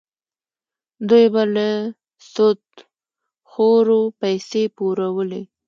دوی 1.09 1.25
به 1.33 1.43
له 1.55 1.67
سودخورو 2.33 4.01
پیسې 4.21 4.63
پورولې. 4.75 5.41